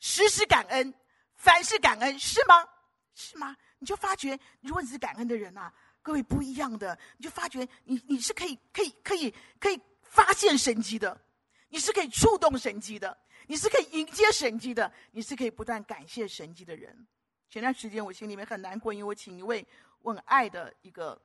[0.00, 0.92] 时时感恩，
[1.36, 2.66] 凡事感恩，是吗？
[3.14, 3.56] 是吗？
[3.78, 11.20] 你就发觉，如果你是感恩的人呐、各位不一样的，你就发觉你你是可以可以可以可以发现神迹的，
[11.68, 17.06] 你是可以触动神迹的，你是可以迎接神迹的，你是可以不断感谢神迹的人。
[17.48, 19.66] 前段时间我心里面很难过，因为我请一位
[20.00, 21.20] 我很爱的一个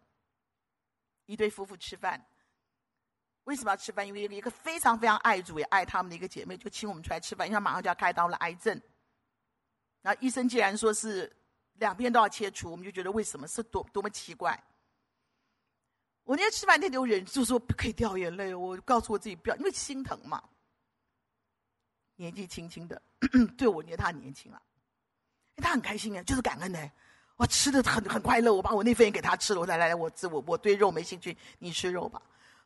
[1.25, 2.23] 一对夫妇吃饭。
[3.45, 4.07] 为什么要吃饭？
[4.07, 8.79] 因为一个非常非常爱主也爱他们的一个姐妹，就请我们出来吃饭，因为她马上就要开刀了，癌症。
[10.03, 11.31] 然后医生既然说是
[11.81, 14.63] 两边都要切除，我们就觉得为什么是多多么奇怪。
[16.23, 20.41] 我那天吃饭那天我忍住说不可以掉眼泪，我告诉我自己不要，因为心疼嘛。
[22.17, 23.01] 年纪轻轻的，
[23.57, 24.61] 对我觉得他年轻啊，
[25.57, 26.91] 他很开心啊，就是感恩呢。
[27.37, 29.59] 我吃的很很快乐，我把我那份也给他吃了。
[29.59, 32.21] 我再来来，我吃我我对肉没兴趣，你吃肉吧。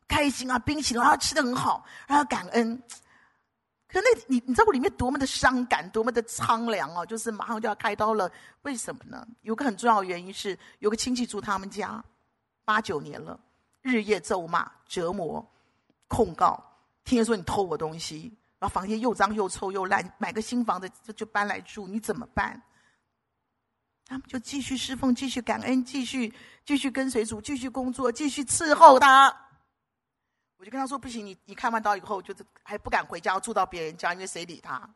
[0.06, 2.82] 开心啊，冰淇淋，啊吃的很好，然后感恩。
[4.02, 8.30] 那你你知道我里面多么的伤感，多么的苍凉哦，就是马上就要开刀了。
[8.62, 9.26] 为什么呢？
[9.42, 12.02] 有个很重要的原因是，有个亲戚住他们家
[12.64, 13.38] 八九年了，
[13.82, 15.44] 日夜咒骂、折磨、
[16.08, 16.62] 控告，
[17.04, 22.60] 天天说你偷我东西，然后房间又脏又臭又烂，买个新房子就就搬来住，你怎么办？
[24.08, 26.32] 他们就继续侍奉，继续感恩，继续
[26.64, 29.45] 继续跟随主，继续工作，继续伺候他。
[30.58, 34.88] 我就跟他说：“不行，你你看完刀以后，就是还不敢回家，住到别人家，因为谁理他？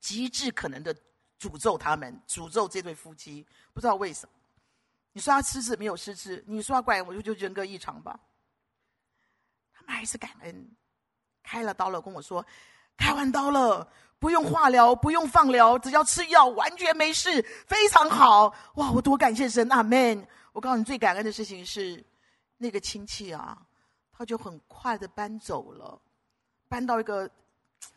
[0.00, 0.94] 极致可能的
[1.38, 4.32] 诅咒他们，诅咒这对夫妻，不知道为什么。
[5.12, 8.18] 你说他失智没有失智，你说他怪我，就就人格异常吧。
[9.74, 10.70] 他们还是感恩，
[11.42, 12.44] 开了刀了，跟我说，
[12.96, 13.86] 开完刀了，
[14.18, 18.54] 不用化疗，不用放疗，只要吃药，完全没事，非常好。
[18.76, 20.26] 哇，我多感谢神，阿门。
[20.52, 22.02] 我告诉你，最感恩的事情是。”
[22.56, 23.58] 那个亲戚啊，
[24.12, 26.00] 他就很快的搬走了，
[26.68, 27.30] 搬到一个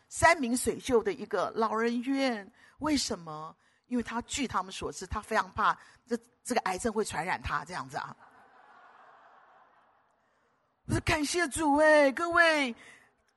[0.08, 2.50] 山明水秀的一个老人院。
[2.78, 3.54] 为什么？
[3.86, 8.16] 因为他据他们所知，他非常怕这这个癌症会传染他这样子啊。
[10.86, 12.74] 我说感谢主哎，各位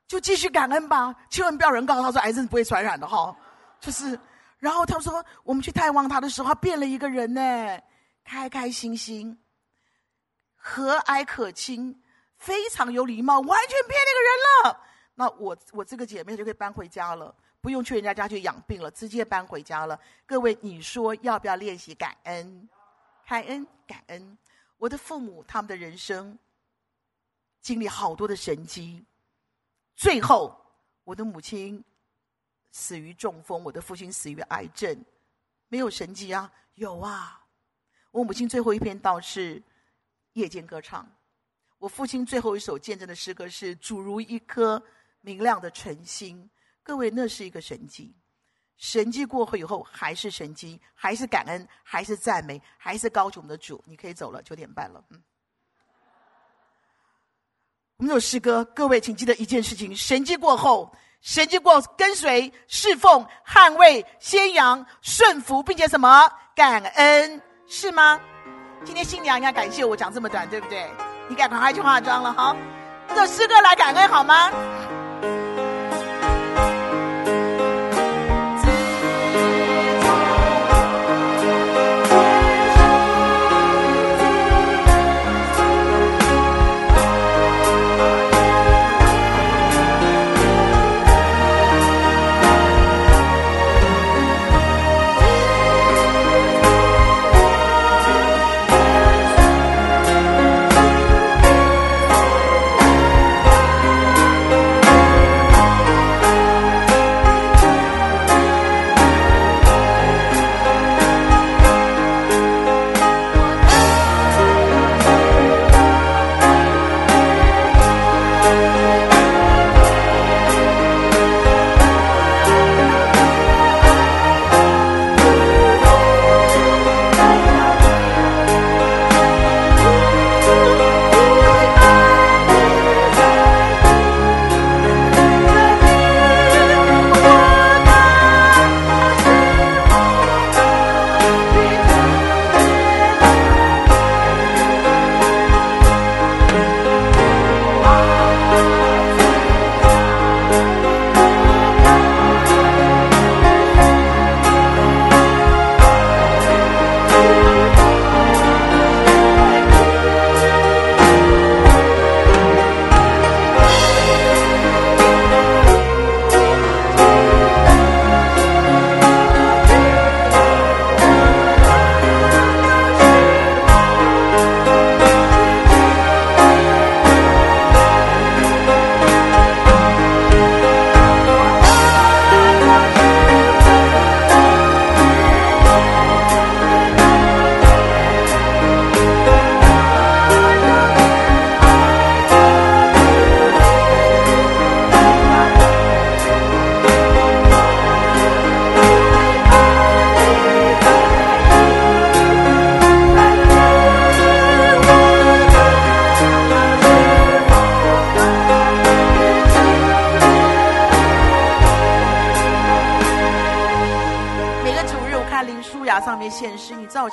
[0.07, 3.35] 就继续感恩吧，千万不要人告诉他说癌症不会传染的哈。
[3.79, 4.17] 就是，
[4.59, 7.81] 然后他说我们去探望他的时候，他变了一个人呢，
[8.23, 9.37] 开开心心。
[10.65, 12.01] 和蔼可亲，
[12.37, 14.81] 非常有礼貌，完全变那个人了。
[15.13, 19.99] 那我我这个姐妹就可以搬回家了，不用去人家家去养病了，直接搬回家了。
[20.25, 22.69] 各位，你说要不要练习感恩？
[23.27, 24.37] 感恩，感恩。
[24.77, 26.39] 我的父母他们的人生
[27.59, 29.03] 经历好多的神迹，
[29.97, 30.57] 最后
[31.03, 31.83] 我的母亲
[32.71, 35.03] 死于中风，我的父亲死于癌症，
[35.67, 36.49] 没有神迹啊？
[36.75, 37.43] 有啊！
[38.11, 39.61] 我母亲最后一篇道是。
[40.33, 41.07] 夜间歌唱，
[41.77, 44.81] 我父亲最后一首见证的诗歌是“主如一颗
[45.21, 46.49] 明亮的晨星”。
[46.83, 48.15] 各位，那是一个神迹。
[48.77, 53.81] 神迹过后以后，还是神迹，还是感恩，还是赞美，还是高举我们的主。
[53.85, 55.03] 你可以走了，九点半了。
[55.09, 55.23] 嗯，
[57.97, 68.19] 我们有诗歌，各位请记得一件事情：神迹过后，神迹过跟随、侍奉、捍卫、宣扬、顺服，并且什么感恩，是吗？
[68.85, 70.85] 今天新娘应该感谢我讲这么短，对不对？
[71.29, 72.55] 你赶快去化妆了哈，
[73.15, 74.51] 这师哥来感恩好吗？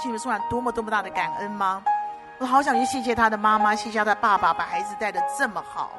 [0.01, 1.82] 心里充满多么多么大的感恩吗？
[2.38, 5.92] 我好想去谢谢他的妈妈，谢谢他的爸爸，把孩子带的这么好。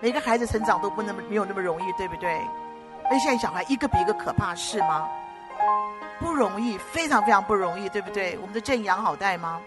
[0.00, 2.40] 每个孩子成长都不那么没有那么容易，对不对？
[3.10, 5.06] 而现在小孩一个比一个可怕，是吗？
[6.18, 8.38] 不容易，非常非常不容易，对不对？
[8.38, 9.60] 我们的正阳好带吗？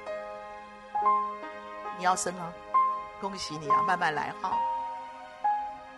[1.99, 2.51] 你要生啊，
[3.21, 4.57] 恭喜你啊，慢慢来哈。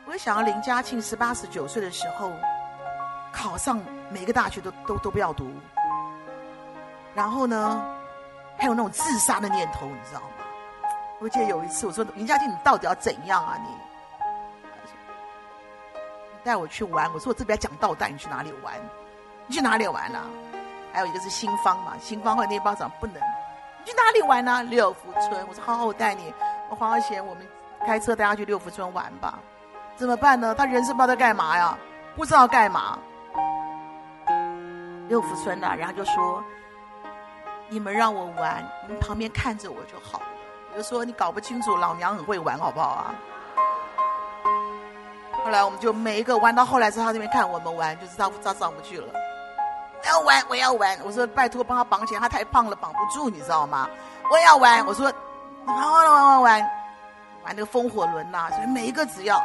[0.05, 2.33] 我想要林嘉庆十八十九岁的时候，
[3.31, 3.79] 考上
[4.09, 5.49] 每个大学都都都不要读，
[7.13, 7.85] 然后呢，
[8.57, 10.27] 还有那种自杀的念头，你知道吗？
[11.19, 13.69] 我记得有一次我说林嘉庆，你到底要怎样啊你？
[16.43, 18.73] 带我去玩，我说我这边讲道，带你去哪里玩？
[19.47, 20.25] 你去哪里玩啊？
[20.91, 23.15] 还有一个是新方嘛，新芳和那班长不能。
[23.15, 24.61] 你去哪里玩呢、啊？
[24.63, 25.47] 六福村。
[25.47, 26.33] 我说好好，我带你。
[26.69, 27.47] 我花钱，我们
[27.85, 29.39] 开车带他去六福村玩吧。
[29.95, 30.53] 怎么办呢？
[30.55, 31.77] 他人生不知道干嘛呀？
[32.15, 32.97] 不知道干嘛。
[35.07, 36.43] 六福村的、啊，然后就说
[37.69, 40.21] ：“你们让我玩，你们旁边看着我就好。”
[40.71, 43.13] 我就说：“你搞不清楚，老娘很会玩，好不好啊？”
[45.43, 49.07] 后来我们就每一个玩到后来，是他这边看我们玩，就是他他上不去了。
[50.01, 50.97] 我要玩，我要玩。
[51.03, 53.87] 我说拜托帮他绑起来，他太胖了绑不住，你知道吗？
[54.31, 54.85] 我要玩。
[54.85, 55.11] 我说
[55.65, 56.61] 玩玩玩玩玩玩，
[57.43, 59.37] 玩那个风火轮呐、所以每一个只要，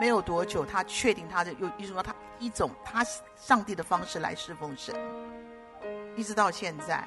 [0.00, 3.04] 没有多久，他确定他的有一种他一种他
[3.36, 4.94] 上帝的方式来侍奉神，
[6.16, 7.02] 一直到现在。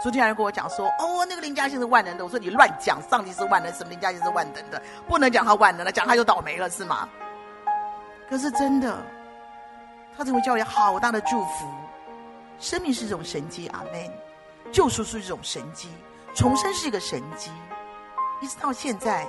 [0.00, 4.80] 昨天有人跟我讲说：“哦，那个林嘉庆是万能的。”我说：“你乱讲，上帝是万能，什么林嘉庆是万能的？
[5.08, 7.08] 不能讲他万能了，讲他就倒霉了，是吗？”
[8.30, 8.96] 可是真的，
[10.16, 11.66] 他成为教会好大的祝福。
[12.60, 14.10] 生命是一种神迹，阿门。
[14.70, 15.88] 救赎是一种神迹，
[16.34, 17.50] 重生是一个神迹。
[18.40, 19.26] 一直到现在，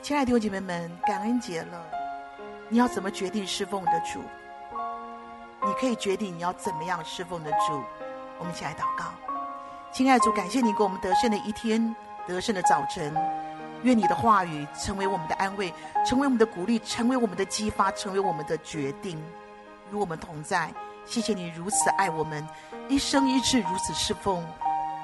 [0.00, 1.84] 亲爱的弟兄姐妹们，感恩节了，
[2.68, 4.20] 你要怎么决定侍奉你的主？
[5.66, 7.82] 你可以决定你要怎么样侍奉的主。
[8.38, 9.04] 我们一起来祷告。
[9.92, 11.94] 亲爱的主，感谢你给我们得胜的一天，
[12.26, 13.14] 得胜的早晨。
[13.82, 15.72] 愿你的话语成为我们的安慰，
[16.06, 19.22] 成为我们的鼓励，成为我们的激发，成为我们的决定，
[19.92, 20.72] 与我们同在。
[21.04, 22.46] 谢谢你如此爱我们，
[22.88, 24.42] 一生一世如此侍奉，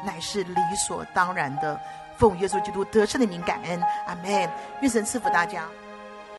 [0.02, 1.78] 乃是理所当然的。
[2.16, 4.50] 奉耶稣基督得胜的名感恩，阿门。
[4.80, 5.64] 愿神赐福大家。